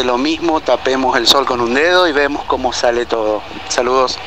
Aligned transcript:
de 0.00 0.06
lo 0.06 0.16
mismo, 0.16 0.60
tapemos 0.60 1.14
el 1.18 1.26
sol 1.26 1.44
con 1.44 1.60
un 1.60 1.74
dedo 1.74 2.08
y 2.08 2.12
vemos 2.12 2.44
cómo 2.44 2.72
sale 2.72 3.04
todo. 3.04 3.42
Saludos. 3.68 4.18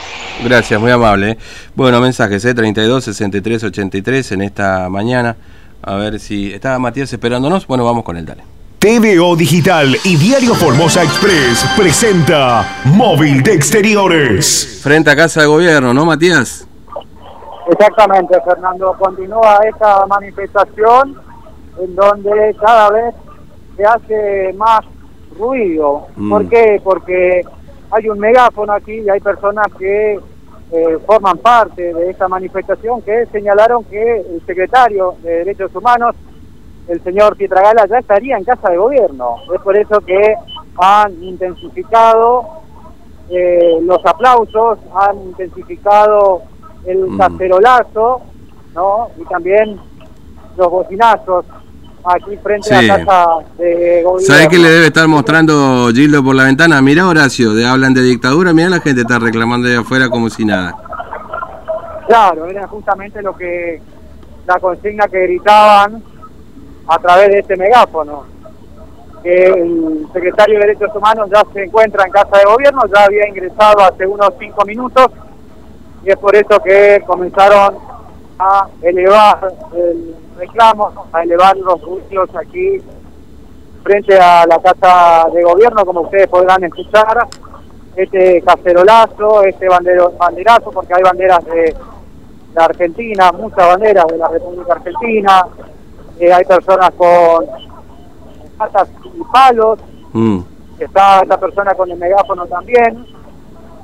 Gracias, 0.44 0.80
muy 0.80 0.92
amable. 0.92 1.32
¿eh? 1.32 1.38
Bueno, 1.74 2.00
mensajes, 2.00 2.46
¿eh? 2.46 2.54
32 2.54 3.04
63 3.04 3.64
83 3.64 4.32
en 4.34 4.42
esta 4.44 4.88
mañana. 4.90 5.36
A 5.82 5.96
ver 5.96 6.20
si 6.20 6.54
está 6.54 6.78
Matías 6.78 7.12
esperándonos. 7.12 7.66
Bueno, 7.66 7.84
vamos 7.86 8.04
con 8.04 8.18
él, 8.18 8.26
dale. 8.26 8.44
TVO 8.78 9.36
Digital 9.36 9.98
y 10.04 10.16
Diario 10.16 10.54
Formosa 10.54 11.02
Express 11.04 11.66
presenta 11.76 12.82
Móvil 12.86 13.42
de 13.42 13.54
Exteriores. 13.54 14.80
Frente 14.84 15.10
a 15.10 15.16
Casa 15.16 15.42
de 15.42 15.48
Gobierno, 15.48 15.92
¿no, 15.92 16.06
Matías? 16.06 16.68
Exactamente, 17.72 18.36
Fernando. 18.46 18.96
Continúa 19.00 19.58
esta 19.68 20.06
manifestación 20.06 21.20
en 21.82 21.96
donde 21.96 22.56
cada 22.62 22.92
vez 22.92 23.16
se 23.76 23.84
hace 23.86 24.54
más 24.56 24.86
ruido. 25.38 26.08
Mm. 26.16 26.30
¿Por 26.30 26.50
qué? 26.50 26.82
Porque 26.84 27.42
hay 27.92 28.10
un 28.10 28.20
megáfono 28.20 28.74
aquí 28.74 28.94
y 29.00 29.10
hay 29.10 29.20
personas 29.20 29.68
que 29.78 30.20
eh, 30.72 30.98
forman 31.06 31.38
parte 31.38 31.94
de 31.94 32.10
esta 32.10 32.28
manifestación 32.28 33.02
que 33.02 33.26
señalaron 33.28 33.84
que 33.84 34.22
el 34.22 34.42
secretario 34.46 35.16
de 35.22 35.30
Derechos 35.40 35.76
Humanos, 35.76 36.16
el 36.88 37.02
señor 37.04 37.36
Pietragala, 37.38 37.86
ya 37.88 38.00
estaría 38.00 38.38
en 38.38 38.44
casa 38.44 38.70
de 38.72 38.78
gobierno. 38.78 39.36
Es 39.54 39.62
por 39.62 39.78
eso 39.78 40.00
que 40.02 40.36
han 40.78 41.24
intensificado 41.24 42.46
eh, 43.30 43.80
los 43.84 44.04
aplausos, 44.06 44.80
han 44.96 45.18
intensificado 45.28 46.42
el 46.86 47.10
Mm. 47.12 47.18
cacerolazo, 47.18 48.22
¿no? 48.74 49.08
Y 49.18 49.24
también 49.26 49.80
los 50.58 50.70
bocinazos 50.70 51.46
aquí 52.06 52.38
frente 52.38 52.68
Sí. 52.70 52.74
a 52.76 52.82
la 52.82 53.06
casa 53.06 53.26
de 53.58 54.02
gobierno. 54.04 54.20
¿Sabes 54.20 54.48
qué 54.50 54.58
le 54.58 54.70
debe 54.70 54.86
estar 54.88 55.08
mostrando 55.08 55.90
Gildo 55.94 56.24
por 56.24 56.36
la 56.36 56.44
ventana? 56.46 56.82
Mira, 56.82 57.08
Horacio, 57.08 57.54
de, 57.54 57.66
hablan 57.66 57.94
de 57.94 58.02
dictadura, 58.02 58.54
mira 58.54 58.70
la 58.70 58.80
gente 58.82 59.02
está 59.02 59.20
reclamando 59.20 59.68
de 59.68 59.78
afuera 59.78 60.10
como 60.10 60.30
si 60.30 60.46
nada. 60.46 60.76
Claro, 62.08 62.46
era 62.48 62.68
justamente 62.68 63.22
lo 63.22 63.36
que 63.36 63.82
la 64.46 64.60
consigna 64.60 65.08
que 65.08 65.22
gritaban 65.22 66.04
a 66.88 66.98
través 67.00 67.30
de 67.30 67.40
este 67.40 67.56
megáfono. 67.56 68.24
Que 69.24 69.46
el 69.46 70.06
secretario 70.12 70.60
de 70.60 70.66
Derechos 70.68 70.90
Humanos 70.94 71.30
ya 71.34 71.42
se 71.54 71.64
encuentra 71.64 72.04
en 72.06 72.12
casa 72.12 72.38
de 72.40 72.44
gobierno, 72.44 72.82
ya 72.94 73.06
había 73.06 73.26
ingresado 73.28 73.80
hace 73.82 74.06
unos 74.06 74.32
cinco 74.38 74.66
minutos 74.66 75.08
y 76.04 76.10
es 76.10 76.18
por 76.18 76.36
eso 76.36 76.60
que 76.62 77.02
comenzaron 77.08 77.78
a 78.38 78.68
elevar 78.82 79.54
el 79.74 80.14
reclamo, 80.38 80.92
a 81.12 81.24
elevar 81.24 81.56
los 81.58 81.82
juicios 81.82 82.30
aquí 82.36 82.82
frente 83.84 84.18
a 84.18 84.46
la 84.46 84.60
casa 84.60 85.28
de 85.34 85.44
gobierno, 85.44 85.86
como 85.86 86.02
ustedes 86.02 86.28
podrán 86.28 86.64
escuchar, 86.64 87.28
este 87.96 88.42
cacerolazo, 88.42 89.44
este 89.44 89.68
bandero, 89.68 90.14
banderazo, 90.18 90.72
porque 90.72 90.94
hay 90.94 91.04
banderas 91.04 91.44
de 91.46 91.76
la 92.56 92.66
Argentina, 92.66 93.32
muchas 93.32 93.68
banderas 93.68 94.08
de 94.08 94.18
la 94.18 94.28
República 94.30 94.74
Argentina, 94.74 95.46
eh, 96.20 96.32
hay 96.34 96.46
personas 96.46 96.92
con 96.92 97.46
patas 98.58 98.90
y 99.04 99.24
palos, 99.32 99.80
Mm. 100.14 100.40
está 100.80 101.22
esta 101.22 101.38
persona 101.40 101.74
con 101.74 101.90
el 101.90 101.98
megáfono 101.98 102.46
también, 102.46 103.06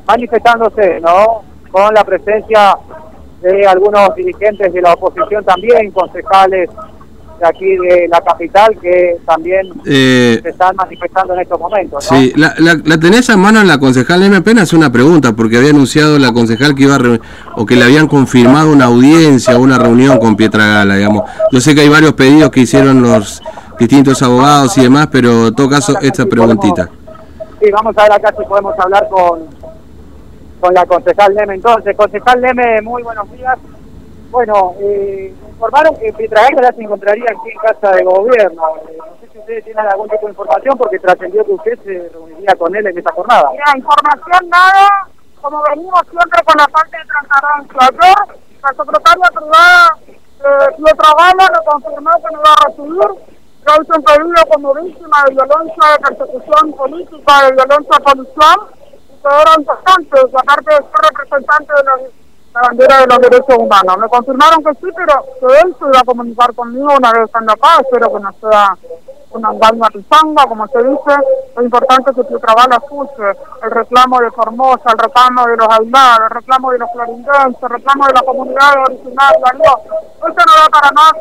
manifestándose, 0.08 1.00
¿no? 1.02 1.42
Con 1.72 1.94
la 1.94 2.04
presencia 2.04 2.78
de 3.42 3.68
algunos 3.68 4.16
dirigentes 4.16 4.74
de 4.74 4.82
la 4.82 4.94
oposición 4.94 5.44
también, 5.46 5.92
concejales 5.92 6.70
de 7.40 7.48
aquí 7.48 7.78
de 7.78 8.08
la 8.10 8.20
capital 8.20 8.78
que 8.82 9.16
también 9.26 9.72
Eh, 9.86 10.40
se 10.44 10.50
están 10.50 10.76
manifestando 10.76 11.34
en 11.34 11.40
estos 11.40 11.58
momentos, 11.58 12.12
¿no? 12.12 12.18
Sí, 12.18 12.34
la, 12.36 12.54
la, 12.58 12.78
la 12.84 13.00
tenés 13.00 13.30
a 13.30 13.38
mano 13.38 13.62
en 13.62 13.68
la 13.68 13.80
concejal, 13.80 14.30
me 14.30 14.38
apenas 14.38 14.74
una 14.74 14.92
pregunta, 14.92 15.34
porque 15.34 15.56
había 15.56 15.70
anunciado 15.70 16.20
la 16.20 16.34
concejal 16.34 16.76
que 16.76 16.84
iba 16.84 16.96
a 16.96 17.20
o 17.56 17.66
que 17.66 17.78
le 17.78 17.86
habían 17.86 18.10
confirmado 18.10 18.74
una 18.74 18.86
audiencia 18.86 19.58
o 19.58 19.62
una 19.62 19.78
reunión 19.78 20.20
con 20.20 20.36
Pietragala, 20.36 20.96
digamos. 20.96 21.24
Yo 21.52 21.62
sé 21.62 21.74
que 21.74 21.82
hay 21.82 21.90
varios 21.90 22.12
pedidos 22.14 22.50
que 22.50 22.60
hicieron 22.60 23.02
los 23.02 23.42
distintos 23.80 24.22
abogados 24.22 24.78
y 24.78 24.82
demás, 24.82 25.08
pero 25.10 25.48
en 25.48 25.56
todo 25.56 25.70
caso, 25.70 25.98
esta 26.02 26.26
preguntita. 26.26 26.90
Sí, 27.62 27.72
vamos 27.72 27.98
a 27.98 28.04
ver 28.04 28.12
acá 28.14 28.34
si 28.38 28.46
podemos 28.46 28.74
hablar 28.78 29.08
con, 29.10 29.40
con 30.60 30.74
la 30.74 30.86
concejal 30.86 31.34
Leme. 31.34 31.56
Entonces, 31.56 31.96
concejal 31.96 32.42
Leme, 32.42 32.82
muy 32.82 33.04
buenos 33.04 33.32
días. 33.32 33.58
Bueno, 34.32 34.76
eh, 34.80 35.34
informaron 35.50 35.96
que 35.98 36.14
Pietragala 36.14 36.62
ya 36.62 36.76
se 36.76 36.84
encontraría 36.84 37.26
aquí 37.32 37.50
en 37.50 37.58
casa 37.58 37.92
de 37.96 38.04
gobierno. 38.04 38.64
Eh, 38.90 38.98
no 38.98 39.06
sé 39.20 39.32
si 39.32 39.40
ustedes 39.40 39.64
tienen 39.64 39.86
algún 39.88 40.08
tipo 40.10 40.26
de 40.26 40.32
información 40.32 40.78
porque 40.78 41.00
trascendió 41.00 41.46
que 41.46 41.54
usted 41.54 41.80
se 41.84 42.10
reuniría 42.14 42.56
con 42.56 42.76
él 42.76 42.86
en 42.86 42.98
esta 42.98 43.12
jornada. 43.12 43.50
Mira, 43.52 43.74
información 43.76 44.50
nada, 44.50 45.08
como 45.42 45.64
venimos 45.70 46.02
siempre 46.12 46.42
con 46.46 46.56
la 46.58 46.68
parte 46.68 46.98
de 46.98 47.06
transparencia. 47.06 47.80
Ayer, 47.90 48.38
la 48.62 48.70
secretaria 48.70 49.30
privada 49.34 49.98
eh, 50.40 50.72
Pietro 50.78 51.10
Gala 51.18 51.50
me 51.52 51.66
confirmó 51.66 52.12
que 52.16 52.36
me 52.36 52.40
iba 52.40 52.54
a 52.54 52.68
recibir. 52.68 53.40
Yo 53.60 53.74
hice 53.82 53.94
un 53.94 54.04
pedido 54.04 54.42
como 54.50 54.74
víctima 54.74 55.18
de 55.26 55.34
violencia, 55.34 55.84
de 55.92 56.00
persecución 56.00 56.74
política, 56.74 57.34
de 57.44 57.52
violencia 57.52 57.98
policial, 58.00 58.60
importante, 59.58 60.10
que 60.10 60.38
aparte 60.38 60.70
de 60.70 60.78
ser 60.78 61.02
representante 61.10 61.74
de 61.74 61.84
la 62.54 62.62
bandera 62.62 62.98
de 63.00 63.08
los 63.08 63.20
derechos 63.20 63.58
humanos. 63.58 63.98
Me 63.98 64.10
confirmaron 64.10 64.64
que 64.64 64.74
sí, 64.74 64.92
pero 64.96 65.26
que 65.40 65.60
él 65.60 65.76
se 65.78 65.86
iba 65.86 66.00
a 66.00 66.06
comunicar 66.06 66.54
conmigo 66.56 66.88
una 66.98 67.12
vez 67.14 67.24
estando 67.26 67.54
acá, 67.54 67.82
espero 67.82 68.14
que 68.14 68.20
no 68.20 68.34
sea 68.42 68.78
una 69.32 69.52
engaña 69.52 69.88
pisanga, 69.94 70.46
como 70.48 70.68
se 70.68 70.80
dice, 70.80 71.14
es 71.56 71.64
importante 71.64 72.12
que 72.16 72.24
Pietragala 72.24 72.78
escuche 72.78 73.38
el 73.62 73.72
reclamo 73.72 74.20
de 74.22 74.32
Formosa, 74.32 74.92
el 74.92 74.98
reclamo 74.98 75.46
de 75.46 75.58
los 75.58 75.68
aislados, 75.70 76.22
el 76.24 76.30
reclamo 76.32 76.72
de 76.72 76.80
los 76.80 76.92
florindenses, 76.92 77.64
el 77.64 77.70
reclamo 77.70 78.08
de 78.08 78.14
la 78.14 78.22
comunidad 78.22 78.74
originaria, 78.88 79.54
no, 79.54 80.28
eso 80.28 80.46
no 80.48 80.54
da 80.56 80.70
para 80.72 80.92
más, 80.94 81.14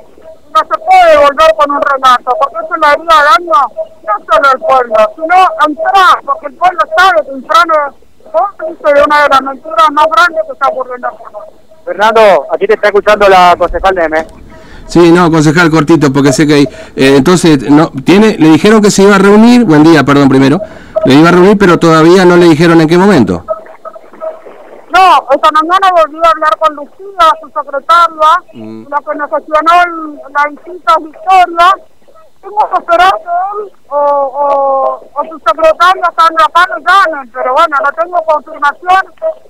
no 0.53 0.61
se 0.61 0.79
puede 0.79 1.17
volver 1.19 1.51
con 1.59 1.71
un 1.71 1.83
relato, 1.83 2.31
porque 2.41 2.57
eso 2.65 2.77
le 2.77 2.87
haría 2.87 3.17
daño 3.31 3.61
no 4.07 4.15
solo 4.25 4.49
al 4.49 4.59
pueblo, 4.59 4.95
sino 5.15 5.37
entrar, 5.67 6.17
porque 6.25 6.47
el 6.47 6.55
pueblo 6.55 6.81
sabe 6.97 7.27
que 7.27 7.33
Infrano 7.37 7.75
es 7.89 8.33
cómplice 8.33 8.95
de 8.95 9.03
una 9.05 9.23
de 9.23 9.29
las 9.29 9.43
mentiras 9.43 9.91
más 9.93 10.07
grandes 10.07 10.43
que 10.47 10.53
está 10.53 10.69
ocurriendo 10.69 11.09
en. 11.09 11.85
Fernando, 11.85 12.47
aquí 12.53 12.67
te 12.67 12.75
está 12.75 12.89
escuchando 12.89 13.29
la 13.29 13.55
concejal 13.57 13.95
Leme. 13.95 14.27
Sí, 14.87 15.13
no, 15.13 15.31
concejal 15.31 15.71
cortito, 15.71 16.13
porque 16.13 16.33
sé 16.33 16.47
que 16.47 16.55
hay... 16.55 16.69
eh, 16.97 17.17
entonces, 17.17 17.71
no 17.71 17.91
tiene 18.05 18.37
le 18.39 18.49
dijeron 18.49 18.81
que 18.81 18.91
se 18.91 19.03
iba 19.03 19.17
a 19.17 19.19
reunir, 19.19 19.65
buen 19.65 19.83
día, 19.83 20.05
perdón, 20.05 20.29
primero, 20.29 20.61
le 21.05 21.15
iba 21.15 21.29
a 21.29 21.33
reunir, 21.33 21.59
pero 21.59 21.79
todavía 21.79 22.25
no 22.25 22.37
le 22.37 22.47
dijeron 22.47 22.81
en 22.81 22.89
qué 22.89 22.97
momento. 22.97 23.45
No, 24.99 25.29
esta 25.31 25.49
mañana 25.53 25.89
volví 25.95 26.19
a 26.25 26.31
hablar 26.31 26.59
con 26.59 26.75
Lucía, 26.75 27.27
su 27.41 27.47
secretaria, 27.51 28.31
Mm. 28.53 28.87
la 28.89 28.97
que 28.99 29.15
nos 29.15 29.31
gestionó 29.31 29.73
la 30.35 30.45
visita 30.51 30.93
a 30.95 30.99
Victoria. 30.99 31.71
Tengo 32.43 32.71
que 32.71 32.79
esperar 32.81 33.13
que 33.15 33.35
él 33.63 33.73
o, 33.91 33.97
o, 33.97 35.05
o 35.15 35.25
su 35.29 35.39
secretaria 35.39 36.13
Sandra 36.19 36.47
Pano 36.49 36.77
llamen, 36.79 37.31
pero 37.33 37.53
bueno, 37.55 37.77
no 37.85 37.91
tengo 37.93 38.17
confirmación. 38.27 39.03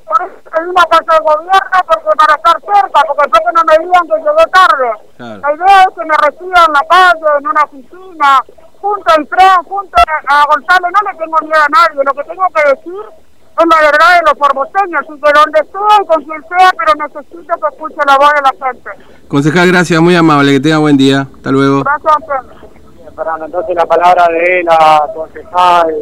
Por 0.08 0.22
eso 0.22 0.37
pedí 0.53 0.69
una 0.69 0.84
casa 0.84 1.12
de 1.16 1.25
gobierno, 1.25 1.81
porque 1.87 2.10
para 2.19 2.34
estar 2.34 2.60
cerca, 2.60 3.00
porque 3.06 3.25
sé 3.32 3.44
que 3.44 3.53
no 3.56 3.62
me 3.64 3.78
digan 3.84 4.06
que 4.08 4.16
llegué 4.25 4.47
tarde. 4.53 4.91
Claro. 5.16 5.41
La 5.41 5.54
idea 5.54 5.81
es 5.82 5.94
que 5.97 6.04
me 6.04 6.16
reciban 6.28 6.64
en 6.66 6.72
la 6.72 6.84
calle, 6.88 7.26
en 7.38 7.47
una 7.47 7.62
oficina, 7.64 8.41
junto 8.81 9.12
al 9.16 9.28
tren, 9.28 9.56
junto 9.69 9.97
a 10.28 10.44
Gonzalo. 10.44 10.88
No 10.91 11.10
le 11.10 11.19
tengo 11.19 11.37
miedo 11.42 11.62
a 11.64 11.69
nadie, 11.69 12.04
lo 12.04 12.12
que 12.12 12.25
tengo 12.25 12.47
que 12.54 12.62
decir 12.69 13.27
es 13.58 13.66
la 13.66 13.80
verdad 13.82 14.14
de 14.14 14.30
los 14.30 14.38
formoseños, 14.38 15.02
y 15.02 15.20
que 15.20 15.32
donde 15.34 15.60
sea 15.72 16.02
y 16.02 16.06
con 16.06 16.24
quien 16.24 16.42
sea, 16.48 16.70
pero 16.78 17.06
necesito 17.06 17.54
que 17.60 17.74
escuche 17.74 17.96
la 18.06 18.16
voz 18.16 18.30
de 18.32 18.42
la 18.42 18.66
gente. 18.66 18.91
Concejal, 19.28 19.69
gracias, 19.69 20.00
muy 20.00 20.16
amable, 20.16 20.52
que 20.52 20.60
tenga 20.60 20.78
buen 20.78 20.96
día. 20.96 21.26
Hasta 21.34 21.50
luego. 21.50 21.82
Gracias, 21.82 22.12
Antonio. 22.16 22.58
Fernando, 23.16 23.46
entonces 23.46 23.74
la 23.74 23.86
palabra 23.86 24.28
de 24.28 24.62
la 24.62 25.02
concejal 25.12 25.94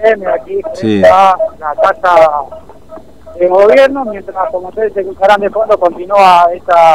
M 0.00 0.26
aquí 0.28 0.60
Sí. 0.72 1.02
a 1.04 1.36
la 1.58 1.74
casa 1.74 2.30
de 3.38 3.46
gobierno, 3.48 4.04
mientras 4.06 4.50
como 4.50 4.68
ustedes 4.68 4.94
se 4.94 5.00
escucharán 5.02 5.40
de 5.42 5.50
fondo 5.50 5.78
continúa 5.78 6.46
esta 6.54 6.94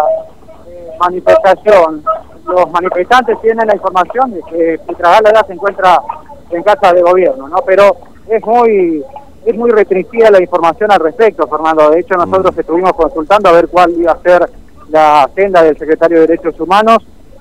eh, 0.68 0.92
manifestación. 1.00 2.04
Los 2.46 2.72
manifestantes 2.72 3.40
tienen 3.42 3.68
la 3.68 3.76
información 3.76 4.32
de 4.32 4.42
que 4.50 4.80
Pietragala 4.88 5.32
ya 5.34 5.44
se 5.46 5.54
encuentra 5.54 6.02
en 6.50 6.64
casa 6.64 6.92
de 6.92 7.02
gobierno, 7.04 7.48
¿no? 7.48 7.58
Pero 7.66 7.96
es 8.28 8.44
muy 8.46 9.04
es 9.46 9.56
muy 9.56 9.72
restringida 9.72 10.32
la 10.32 10.42
información 10.42 10.92
al 10.92 11.00
respecto, 11.00 11.48
Fernando. 11.48 11.90
De 11.90 12.00
hecho, 12.00 12.16
nosotros 12.16 12.58
estuvimos 12.58 12.94
consultando 12.94 13.50
a 13.50 13.54
ver 13.54 13.68
cuál 13.68 13.92
iba 13.92 14.12
a 14.12 14.22
ser 14.22 14.50
la 14.90 15.24
agenda 15.24 15.64
del 15.64 15.78
secretario 15.78 16.22
de 16.22 16.28
Derechos 16.28 16.60
Humanos 16.60 17.00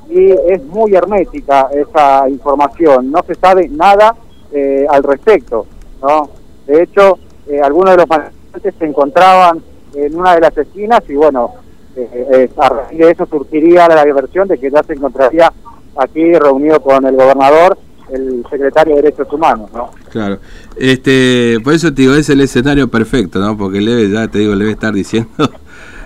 y 0.08 0.30
es 0.30 0.62
muy 0.64 0.94
hermética 0.94 1.68
esa 1.72 2.28
información. 2.28 3.10
No 3.10 3.22
se 3.26 3.34
sabe 3.34 3.68
nada 3.68 4.14
eh, 4.52 4.86
al 4.88 5.02
respecto, 5.02 5.66
¿no? 6.02 6.28
De 6.66 6.82
hecho, 6.82 7.18
eh, 7.46 7.60
algunos 7.60 7.90
de 7.92 7.96
los 7.98 8.08
manifestantes 8.08 8.74
se 8.78 8.84
encontraban 8.84 9.62
en 9.94 10.18
una 10.18 10.34
de 10.34 10.40
las 10.40 10.56
esquinas 10.56 11.02
y 11.08 11.14
bueno, 11.14 11.52
eh, 11.96 12.08
eh, 12.32 12.50
a 12.56 12.68
raíz 12.68 12.98
de 12.98 13.10
eso 13.10 13.26
surgiría 13.26 13.88
la 13.88 14.04
versión 14.04 14.48
de 14.48 14.58
que 14.58 14.70
ya 14.70 14.82
se 14.82 14.94
encontraría 14.94 15.52
aquí 15.96 16.32
reunido 16.34 16.80
con 16.80 17.04
el 17.04 17.16
gobernador 17.16 17.76
el 18.12 18.44
secretario 18.50 18.96
de 18.96 19.02
Derechos 19.02 19.32
Humanos, 19.32 19.70
¿no? 19.72 19.90
Claro. 20.10 20.38
Este, 20.76 21.58
por 21.62 21.74
eso 21.74 21.92
te 21.92 22.02
digo, 22.02 22.14
es 22.14 22.28
el 22.28 22.40
escenario 22.40 22.88
perfecto, 22.88 23.40
¿no? 23.40 23.56
Porque 23.56 23.80
le 23.80 23.94
debe, 23.94 24.10
ya 24.10 24.28
te 24.28 24.38
digo, 24.38 24.54
le 24.54 24.60
debe 24.60 24.72
estar 24.72 24.92
diciendo 24.92 25.30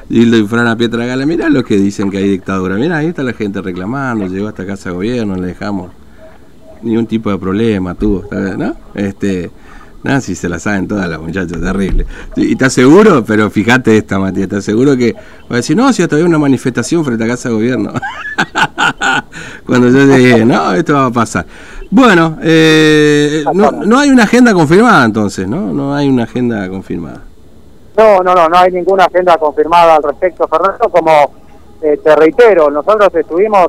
Hildo 0.08 0.36
y 0.36 0.46
Fran 0.46 0.66
a 0.66 0.76
Pietra 0.76 1.04
Gala, 1.04 1.26
mirá 1.26 1.48
lo 1.48 1.64
que 1.64 1.76
dicen 1.76 2.10
que 2.10 2.18
hay 2.18 2.28
dictadura, 2.28 2.76
mirá, 2.76 2.98
ahí 2.98 3.08
está 3.08 3.22
la 3.22 3.32
gente 3.32 3.60
reclamando, 3.60 4.26
llegó 4.26 4.48
hasta 4.48 4.64
casa 4.64 4.90
de 4.90 4.96
gobierno, 4.96 5.34
no 5.34 5.42
le 5.42 5.48
dejamos 5.48 5.90
ningún 6.82 7.06
tipo 7.06 7.30
de 7.30 7.38
problema, 7.38 7.94
tuvo, 7.94 8.24
¿no? 8.56 8.76
Este, 8.94 9.50
nada, 10.06 10.20
si 10.20 10.34
se 10.34 10.48
la 10.48 10.58
saben 10.58 10.86
todas 10.86 11.08
las 11.08 11.20
muchachas, 11.20 11.60
terrible. 11.60 12.06
Y 12.36 12.52
estás 12.52 12.72
seguro, 12.72 13.24
pero 13.24 13.50
fíjate 13.50 13.96
esta, 13.96 14.18
Matías, 14.18 14.44
estás 14.44 14.64
seguro 14.64 14.96
que 14.96 15.14
va 15.14 15.54
a 15.54 15.56
decir, 15.56 15.76
no, 15.76 15.92
si 15.92 16.02
hasta 16.02 16.16
había 16.16 16.26
una 16.26 16.38
manifestación 16.38 17.04
frente 17.04 17.24
a 17.24 17.26
casa 17.26 17.48
de 17.48 17.54
gobierno. 17.56 17.92
Cuando 19.66 19.88
yo 19.90 20.06
dije, 20.06 20.44
no, 20.44 20.72
esto 20.72 20.94
va 20.94 21.06
a 21.06 21.10
pasar. 21.10 21.46
Bueno, 21.90 22.38
eh, 22.42 23.44
no, 23.52 23.70
no 23.70 23.98
hay 23.98 24.10
una 24.10 24.24
agenda 24.24 24.52
confirmada 24.52 25.04
entonces, 25.04 25.46
¿no? 25.46 25.72
No 25.72 25.94
hay 25.94 26.08
una 26.08 26.24
agenda 26.24 26.68
confirmada. 26.68 27.22
No, 27.96 28.20
no, 28.22 28.34
no, 28.34 28.48
no 28.48 28.58
hay 28.58 28.72
ninguna 28.72 29.04
agenda 29.04 29.36
confirmada 29.38 29.96
al 29.96 30.02
respecto, 30.02 30.46
Fernando, 30.48 30.88
como 30.90 31.32
eh, 31.80 31.98
te 32.02 32.14
reitero, 32.14 32.70
nosotros 32.70 33.14
estuvimos 33.14 33.68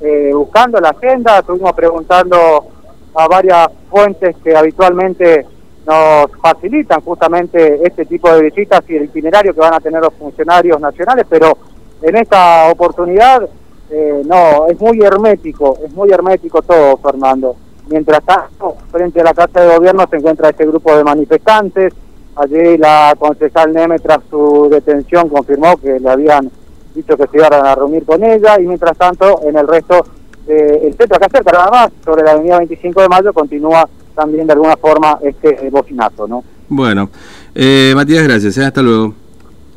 eh, 0.00 0.30
buscando 0.34 0.80
la 0.80 0.90
agenda, 0.90 1.38
estuvimos 1.38 1.72
preguntando 1.72 2.66
a 3.14 3.28
varias 3.28 3.68
fuentes 3.90 4.36
que 4.42 4.56
habitualmente 4.56 5.46
nos 5.86 6.30
facilitan 6.40 7.00
justamente 7.00 7.80
este 7.86 8.04
tipo 8.06 8.32
de 8.32 8.42
visitas 8.42 8.82
y 8.88 8.96
el 8.96 9.04
itinerario 9.04 9.54
que 9.54 9.60
van 9.60 9.74
a 9.74 9.80
tener 9.80 10.00
los 10.00 10.14
funcionarios 10.14 10.80
nacionales, 10.80 11.26
pero 11.28 11.56
en 12.02 12.16
esta 12.16 12.68
oportunidad 12.70 13.48
eh, 13.92 14.22
no, 14.24 14.66
es 14.68 14.80
muy 14.80 14.98
hermético, 15.02 15.78
es 15.84 15.92
muy 15.92 16.10
hermético 16.10 16.62
todo, 16.62 16.96
Fernando. 16.96 17.56
Mientras 17.88 18.24
tanto, 18.24 18.76
frente 18.90 19.20
a 19.20 19.24
la 19.24 19.34
Casa 19.34 19.60
de 19.60 19.76
Gobierno 19.76 20.06
se 20.08 20.16
encuentra 20.16 20.50
este 20.50 20.66
grupo 20.66 20.96
de 20.96 21.04
manifestantes, 21.04 21.92
Allí 22.34 22.78
la 22.78 23.14
concejal 23.18 23.72
Neme, 23.72 23.98
tras 23.98 24.20
su 24.30 24.68
detención, 24.70 25.28
confirmó 25.28 25.76
que 25.76 26.00
le 26.00 26.08
habían 26.08 26.50
dicho 26.94 27.16
que 27.16 27.26
se 27.26 27.36
iban 27.36 27.52
a 27.52 27.74
reunir 27.74 28.04
con 28.04 28.24
ella 28.24 28.58
y 28.58 28.66
mientras 28.66 28.96
tanto 28.96 29.40
en 29.46 29.56
el 29.56 29.68
resto 29.68 30.04
del 30.46 30.94
centro 30.96 31.16
acá 31.16 31.28
cerca 31.30 31.52
nada 31.52 31.70
más, 31.70 31.90
sobre 32.04 32.22
la 32.22 32.32
avenida 32.32 32.58
25 32.58 33.02
de 33.02 33.08
mayo, 33.08 33.32
continúa 33.32 33.88
también 34.14 34.46
de 34.46 34.54
alguna 34.54 34.76
forma 34.76 35.18
este 35.22 35.68
bocinazo, 35.70 36.26
¿no? 36.26 36.42
Bueno, 36.68 37.10
eh, 37.54 37.92
Matías, 37.94 38.24
gracias, 38.24 38.56
¿eh? 38.56 38.64
hasta 38.64 38.82
luego. 38.82 39.21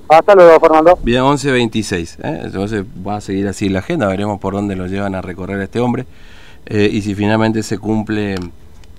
Hasta 0.07 0.35
luego, 0.35 0.59
Fernando. 0.59 0.99
Bien, 1.01 1.21
11.26, 1.21 2.17
¿eh? 2.23 2.41
entonces 2.45 2.83
va 3.05 3.17
a 3.17 3.21
seguir 3.21 3.47
así 3.47 3.69
la 3.69 3.79
agenda, 3.79 4.07
veremos 4.07 4.39
por 4.39 4.53
dónde 4.53 4.75
lo 4.75 4.87
llevan 4.87 5.15
a 5.15 5.21
recorrer 5.21 5.61
este 5.61 5.79
hombre 5.79 6.05
eh, 6.65 6.89
y 6.91 7.01
si 7.01 7.15
finalmente 7.15 7.63
se 7.63 7.77
cumple... 7.77 8.35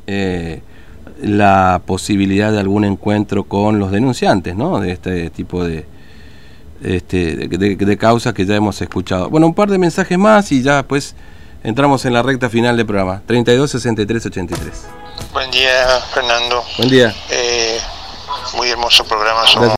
Eh, 0.07 0.61
la 1.23 1.81
posibilidad 1.87 2.53
de 2.53 2.61
algún 2.61 2.85
encuentro 2.85 3.45
con 3.45 3.79
los 3.79 3.91
denunciantes, 3.91 4.55
¿no? 4.55 4.81
De 4.81 4.93
este 4.93 5.31
tipo 5.31 5.65
de, 5.65 5.87
este, 6.83 7.37
de, 7.37 7.97
causas 7.99 8.35
que 8.35 8.45
ya 8.45 8.55
hemos 8.55 8.81
escuchado. 8.83 9.31
Bueno, 9.31 9.47
un 9.47 9.55
par 9.55 9.71
de 9.71 9.79
mensajes 9.79 10.19
más 10.19 10.53
y 10.53 10.63
ya 10.63 10.83
pues 10.83 11.15
entramos 11.65 12.05
en 12.05 12.13
la 12.13 12.23
recta 12.23 12.51
final 12.51 12.77
del 12.77 12.87
programa. 12.87 13.23
32 13.27 13.71
63 13.71 14.27
83. 14.27 14.87
Buen 15.33 15.51
día, 15.51 15.71
Fernando. 16.13 16.63
Buen 16.77 16.91
día. 16.91 17.15
Eh, 17.31 17.79
muy 18.57 18.69
hermoso 18.69 19.05
programa. 19.05 19.47